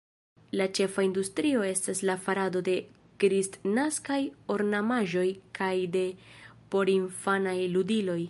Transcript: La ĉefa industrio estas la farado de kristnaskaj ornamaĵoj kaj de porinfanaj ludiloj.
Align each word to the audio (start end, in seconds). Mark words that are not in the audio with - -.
La 0.59 0.65
ĉefa 0.77 1.03
industrio 1.07 1.65
estas 1.71 2.01
la 2.09 2.15
farado 2.27 2.61
de 2.69 2.75
kristnaskaj 3.23 4.19
ornamaĵoj 4.55 5.27
kaj 5.61 5.73
de 5.97 6.05
porinfanaj 6.75 7.57
ludiloj. 7.77 8.19